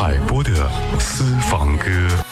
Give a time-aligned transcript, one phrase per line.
[0.00, 0.66] 海波的
[0.98, 2.29] 私房歌。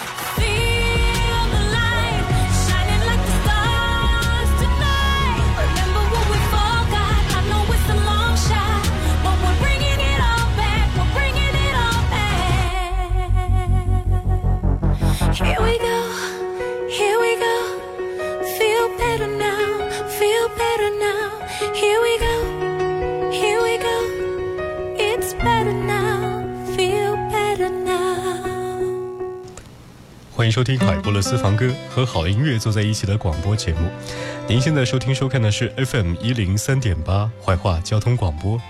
[30.59, 33.89] 收听海波的私房歌和好音乐坐在一起的广播节目。
[34.49, 38.61] 您现在收听收看的是 FM 一零三点八怀化交通广播。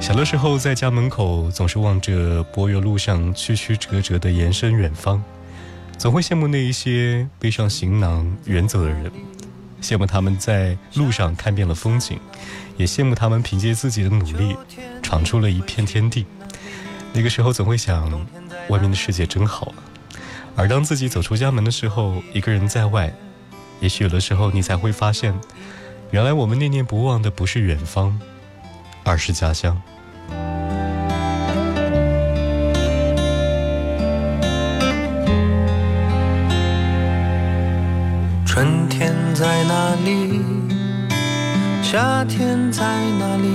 [0.00, 5.22] 小的时候在家门口总是望着柏油路上曲曲折折的延伸远方，
[5.98, 9.12] 总会羡慕那一些背上行囊远走的人，
[9.82, 12.18] 羡慕他们在路上看遍了风景，
[12.78, 14.56] 也羡慕他们凭借自己的努力
[15.02, 16.24] 闯出了一片天地。
[17.12, 18.26] 那个时候总会想。
[18.68, 19.72] 外面的世界真好！
[20.54, 23.12] 而当自己走出家门的时候，一个人在外，
[23.80, 25.34] 也许有的时候你才会发现，
[26.10, 28.20] 原来我们念念不忘的不是远方，
[29.04, 29.80] 而是家乡。
[38.46, 40.40] 春天在哪里？
[41.82, 42.84] 夏天在
[43.18, 43.48] 哪里？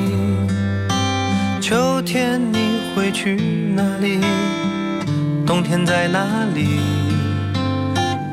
[1.61, 3.35] 秋天你会去
[3.75, 4.19] 哪里？
[5.47, 6.81] 冬天在哪里？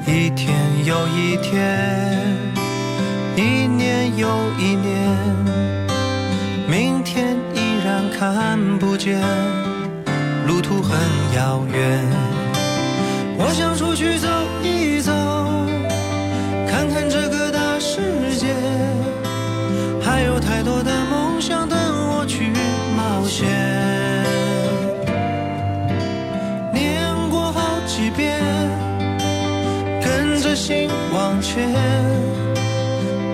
[0.05, 0.53] 一天
[0.85, 2.27] 又一天，
[3.37, 5.17] 一年又一年，
[6.69, 9.23] 明天依然看不见，
[10.49, 10.99] 路途很
[11.37, 12.03] 遥远。
[13.39, 14.29] 我想出去走
[14.65, 15.13] 一走，
[16.69, 18.53] 看看这个大世界，
[20.03, 20.91] 还有太多的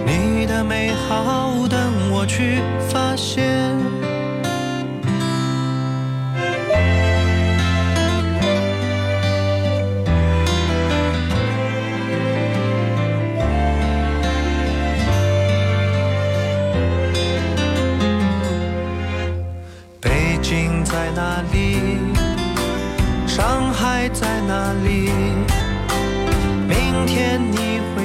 [0.06, 2.60] 你的美好等我去
[2.90, 3.79] 发现。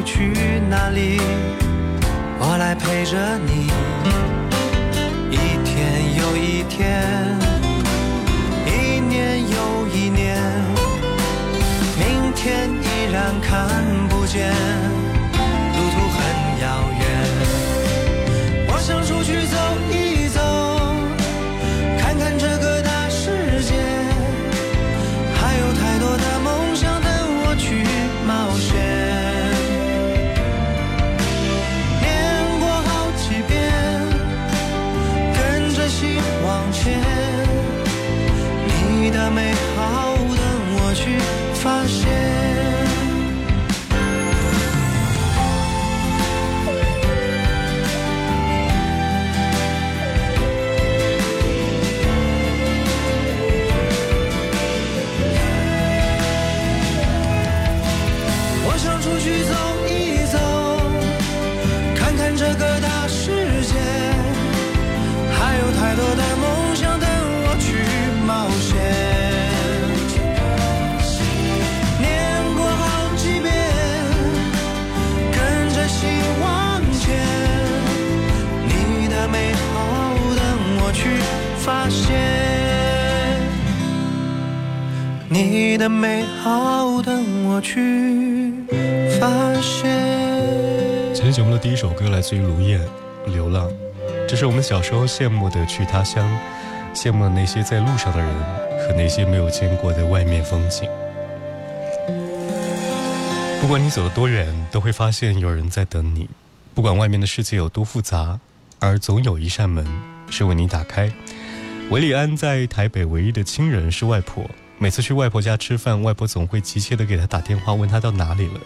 [0.05, 0.31] 去
[0.69, 1.19] 哪里？
[2.37, 3.67] 我来陪着你，
[5.31, 7.03] 一天又一天，
[8.67, 10.37] 一年又一年，
[11.97, 14.53] 明天依然看不见，
[85.95, 88.53] 美好等我去
[89.17, 91.13] 发现。
[91.13, 92.81] 今天节目的第一首歌来自于卢燕，
[93.33, 93.69] 《流浪》，
[94.27, 96.29] 这是我们小时候羡慕的去他乡，
[96.93, 98.27] 羡慕那些在路上的人
[98.79, 100.89] 和那些没有见过的外面风景。
[103.61, 106.27] 不管你走得多远，都会发现有人在等你。
[106.73, 108.37] 不管外面的世界有多复杂，
[108.79, 109.87] 而总有一扇门
[110.29, 111.09] 是为你打开。
[111.89, 114.43] 韦礼安在台北唯一的亲人是外婆，
[114.77, 118.59] 每次去外婆家吃饭，外婆总会急切地给他打电话，问他到哪里了。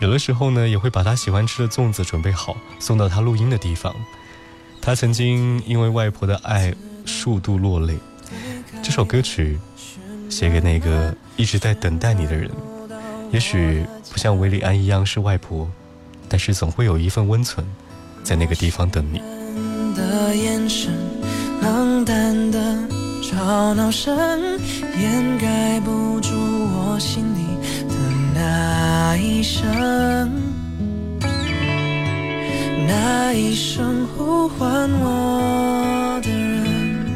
[0.00, 3.94] 有的时候呢，也会把他喜欢吃的粽子准备好，送到他录音的地方。
[4.80, 6.74] 他曾经因为外婆的爱
[7.04, 7.98] 数度落泪。
[8.82, 9.58] 这首歌曲
[10.28, 12.50] 写给那个一直在等待你的人，
[13.30, 15.70] 也许不像韦礼安一样是外婆，
[16.28, 17.66] 但是总会有一份温存，
[18.24, 19.20] 在那个地方等你。
[19.94, 20.92] 的眼神，
[21.60, 22.58] 冷淡的
[23.22, 24.18] 吵闹声，
[25.00, 27.44] 掩盖不住我心里
[27.88, 27.94] 的
[28.34, 29.62] 那一声，
[32.88, 37.06] 那一声呼唤我的人，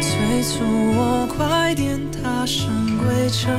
[0.00, 0.64] 催促
[0.96, 2.66] 我快点踏上
[2.98, 3.54] 归程，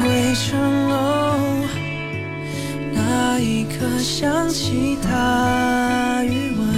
[0.00, 0.58] 归程
[0.90, 0.98] 哦。
[2.94, 6.71] 那一刻想起他余温，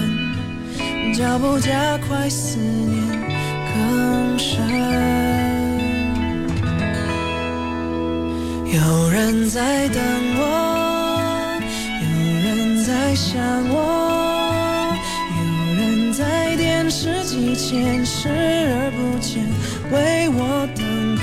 [1.15, 3.01] 脚步加快，思念
[3.73, 4.61] 更深。
[8.73, 10.03] 有人在等
[10.37, 11.61] 我，
[12.03, 12.07] 有
[12.43, 14.93] 人在想我，
[15.39, 15.43] 有
[15.77, 19.41] 人在电视机前视而不见，
[19.93, 20.85] 为我等
[21.17, 21.23] 候。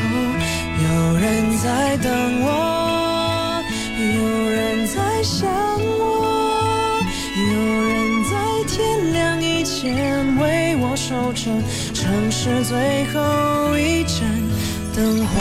[0.83, 2.09] 有人在等
[2.43, 2.47] 我，
[11.41, 14.21] 城市最后一盏
[14.95, 15.31] 灯火。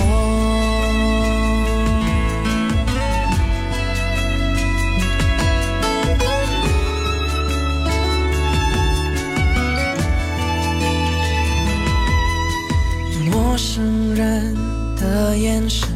[13.31, 14.57] 陌生人
[14.97, 15.87] 的眼神，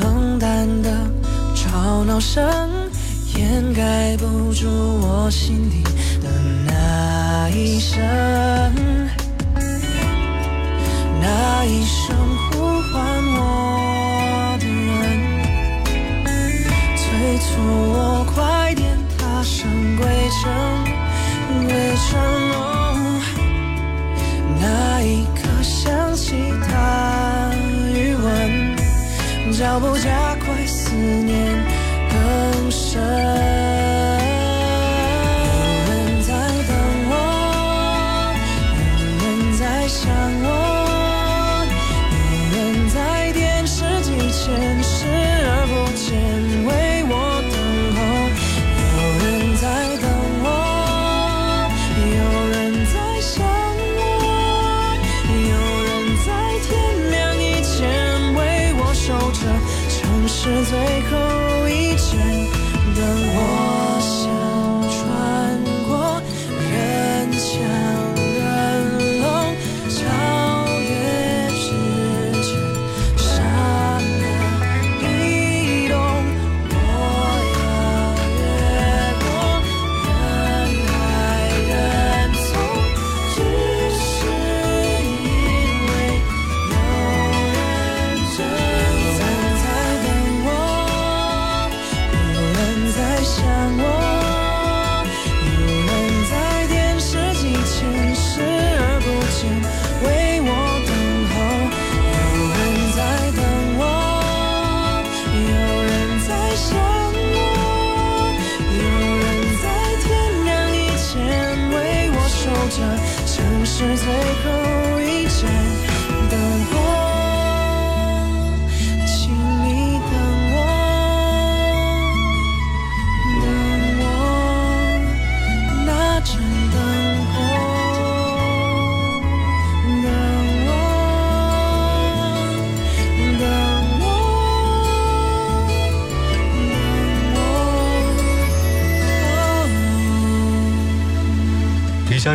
[0.00, 0.90] 冷淡的
[1.54, 2.42] 吵闹声，
[3.36, 5.82] 掩盖不住我心底
[6.22, 6.30] 的
[6.66, 8.00] 那一声，
[11.28, 12.16] 那一声
[12.52, 12.94] 呼唤
[13.34, 14.96] 我的人，
[16.96, 17.04] 催
[17.38, 17.46] 促
[17.92, 20.44] 我快点踏上归程，
[21.66, 21.70] 归
[22.06, 22.08] 程
[22.52, 22.56] 哦。
[24.60, 24.62] 那
[25.02, 26.26] 一刻想起
[26.68, 27.50] 他
[27.92, 28.76] 余温，
[29.52, 31.34] 脚步加快，思念
[32.08, 33.55] 更深。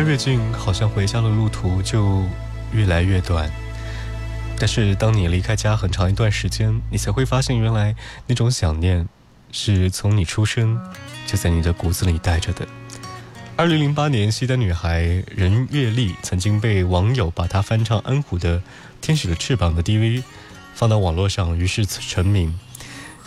[0.02, 0.08] 等我。
[0.08, 2.24] 离家越近，好像回家的路途就
[2.72, 3.50] 越来越短。
[4.58, 7.94] 但是当你离开家很长一段时间，你才会发现，原来
[8.26, 9.08] 那种想念
[9.52, 10.78] 是从你出生
[11.26, 12.66] 就在你的骨子里带着的。
[13.56, 18.58] 二零零八年，西单女孩任月丽曾经被网友把她翻唱安琥的
[19.00, 20.22] 《天使的翅膀》的 DV
[20.74, 22.58] 放到网络上，于是成名。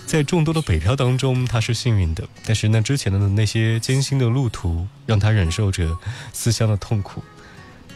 [0.06, 5.98] 在众多的北漂当中，他是幸运的，但是那之前的那些艰辛的路途，让他忍受着
[6.32, 7.24] 思乡的痛苦。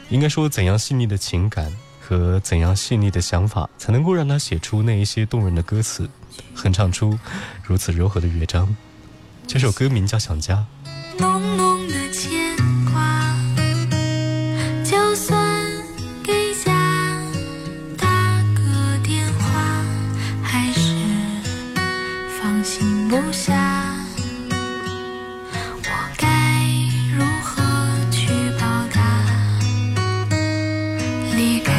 [0.10, 6.10] 应该说，怎样细腻的情感和怎样细腻的想法，才能够让他写出那一些动人的歌词？
[6.56, 7.18] 哼唱出
[7.64, 8.76] 如此柔和的乐章。
[9.46, 10.56] 这首歌名叫《想家》。
[31.40, 31.79] 离开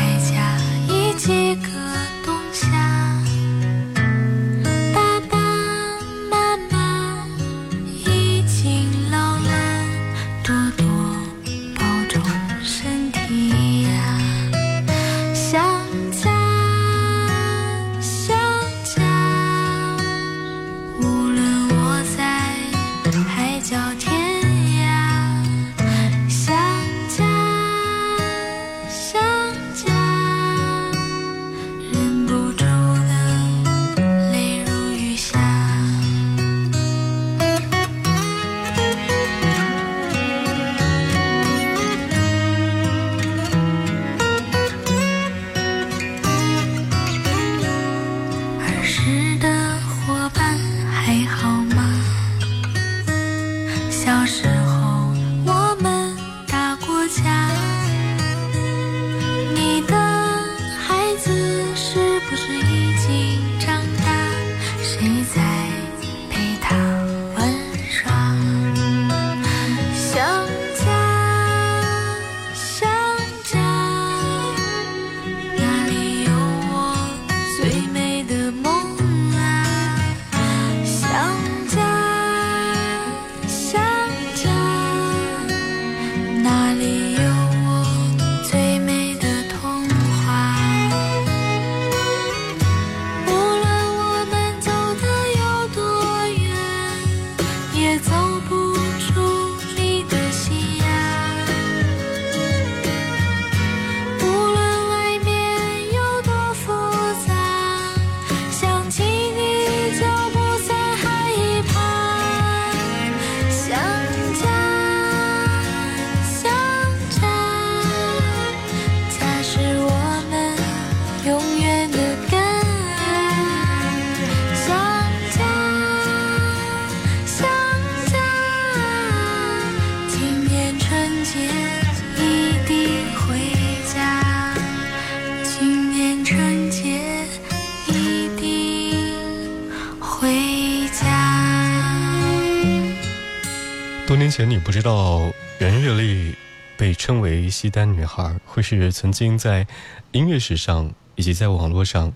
[144.40, 146.34] 前，你不知道袁月丽
[146.78, 149.66] 被称为西单女孩，会是曾经在
[150.12, 152.14] 音乐史上以及在网络上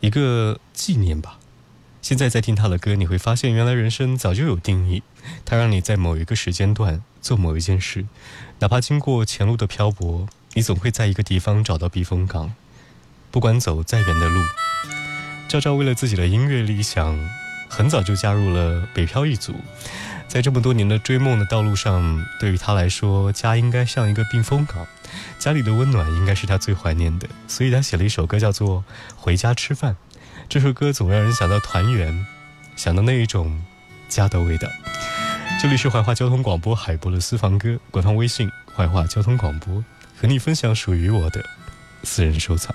[0.00, 1.38] 一个纪念吧。
[2.02, 5.02] 现在在听她的歌，你会发现原来人生早就有定义，
[5.46, 8.04] 它让你在某一个时间段做某一件事，
[8.58, 12.52] 哪怕经过前路的漂泊，你总会在一个地方找到避风港。
[13.30, 14.42] 不管走再远的路，
[15.48, 17.18] 赵照为了自己的音乐理想，
[17.68, 19.54] 很早就加入了北漂一族。
[20.28, 24.86] 在这么多年的追梦的道路上，对于他来说，家应该像一个避风港，
[25.38, 28.80] 家里的温暖应该是他最怀念的，所以他写了一首歌，叫做
[29.16, 29.92] 《回家吃饭》。
[30.48, 32.26] 这首歌总让人想到团圆，
[32.74, 33.64] 想到那一种
[34.08, 34.68] 家的味道。
[35.62, 39.82] 这里是怀化交通广播海波的私房歌，官方微信怀化交通广播，
[40.20, 41.42] 和你分享属于我的
[42.02, 42.74] 私人收藏。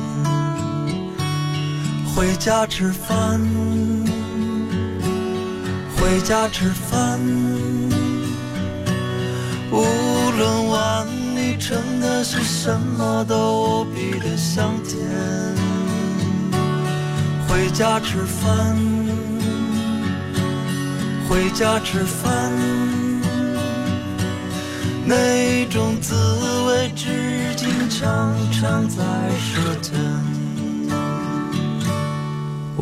[2.13, 3.39] 回家吃饭，
[5.95, 7.19] 回家吃饭。
[9.71, 9.81] 无
[10.37, 14.99] 论碗里盛的是什么，都无比的香甜。
[17.47, 18.77] 回家吃饭，
[21.29, 22.51] 回家吃饭。
[25.05, 26.13] 那种滋
[26.67, 29.01] 味至今常常在
[29.39, 30.40] 舌尖。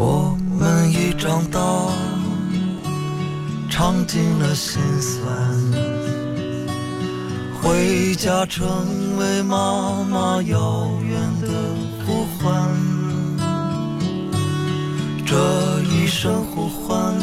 [0.01, 1.59] 我们已长大，
[3.69, 5.27] 尝尽了心酸。
[7.61, 8.65] 回家成
[9.17, 11.49] 为妈妈遥远的
[12.05, 12.47] 呼唤，
[15.25, 15.35] 这
[15.81, 17.13] 一声呼唤，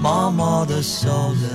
[0.00, 1.10] 妈妈的笑
[1.40, 1.50] 脸，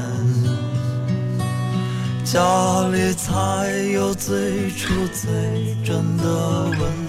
[2.25, 6.25] 家里才有最初最真的
[6.65, 6.79] 温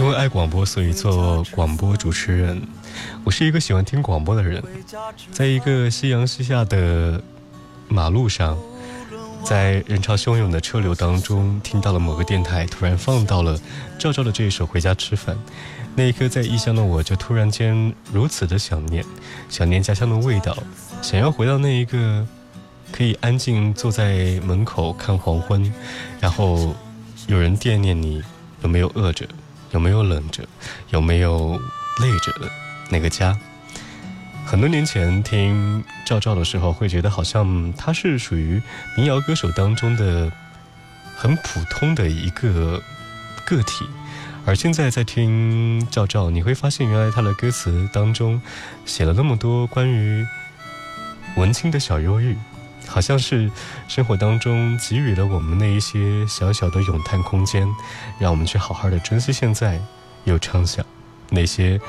[0.00, 2.58] 因为爱广播，所以做广播主持人。
[3.22, 4.62] 我是一个喜欢听广播的人，
[5.30, 7.20] 在一个夕阳西下的。
[7.92, 8.56] 马路上，
[9.44, 13.58] 在人潮汹涌的车流当中，听到了某个电台突然放到了
[13.98, 15.34] 赵赵的这一首《回家吃饭》，
[15.96, 19.04] 那一刻在异乡的我就突然间如此的想念，
[19.48, 20.56] 想念家乡的味道，
[21.02, 22.24] 想要回到那一个
[22.92, 25.74] 可以安静坐在门口看黄昏，
[26.20, 26.72] 然后
[27.26, 28.22] 有人惦念你
[28.62, 29.26] 有没有饿着，
[29.72, 30.44] 有没有冷着，
[30.90, 31.60] 有没有
[32.00, 32.50] 累着的
[32.90, 33.38] 那个家。
[34.44, 38.60] 很多年前听赵照的时候，会觉得好像他是属于
[38.96, 40.32] 民谣歌手当中的
[41.14, 42.82] 很普通的一个
[43.44, 43.86] 个体，
[44.44, 48.42] 而现在在听赵照，你会发现原来他的歌词当中
[48.84, 50.26] 写了那么多关于
[51.36, 52.36] 文青的小忧郁，
[52.90, 53.48] 好像是
[53.86, 57.64] 生活当中给予了我们那一些小小的咏叹空间，
[58.18, 59.80] 让我们去好好的珍惜现在，
[60.24, 60.84] 又畅想
[61.30, 61.80] 那些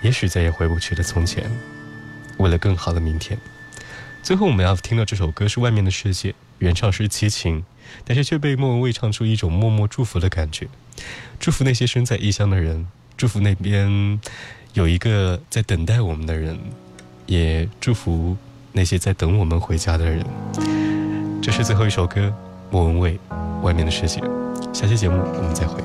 [0.00, 1.50] 也许再也回不去的从前。
[2.38, 3.38] 为了更好的明天，
[4.22, 6.30] 最后我们要听到这首歌是《外面的世界》，
[6.60, 7.62] 原唱是齐秦，
[8.06, 10.66] 但是却被莫文蔚唱出一种默默祝福的感觉，
[11.38, 14.18] 祝福那些身在异乡的人，祝福那边
[14.72, 16.58] 有一个在等待我们的人，
[17.26, 18.34] 也祝福
[18.72, 20.24] 那些在等我们回家的人。
[21.42, 22.32] 这是最后一首歌，
[22.70, 23.18] 莫文蔚
[23.62, 24.20] 《外面的世界》，
[24.72, 25.82] 下期节目我们再会。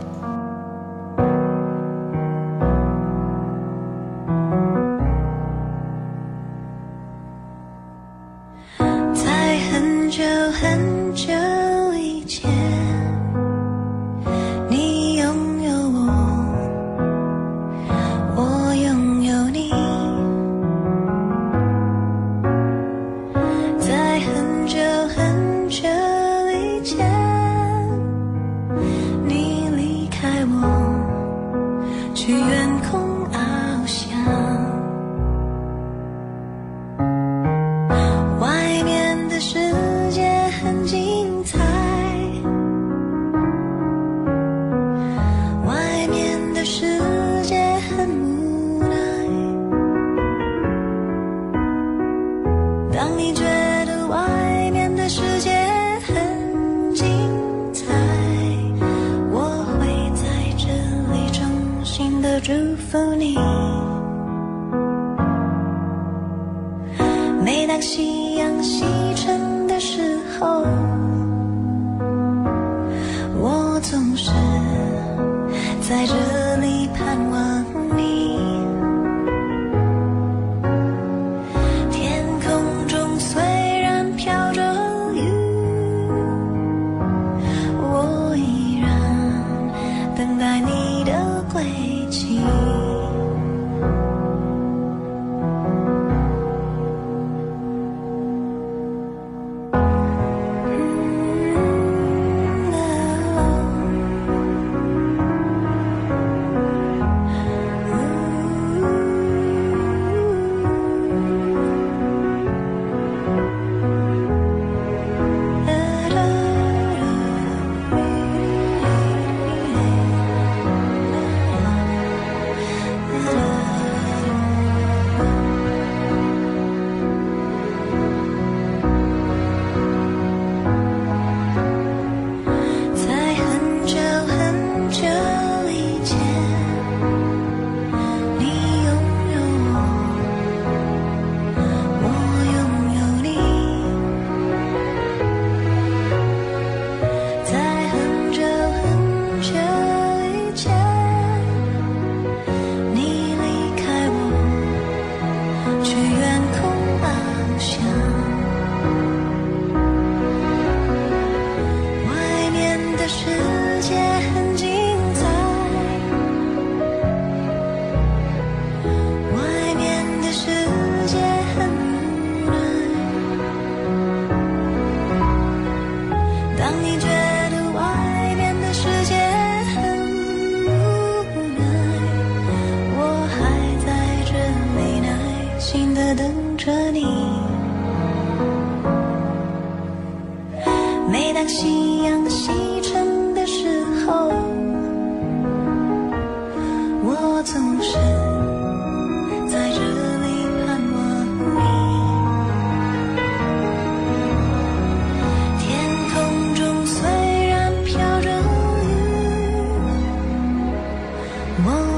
[211.64, 211.93] Whoa.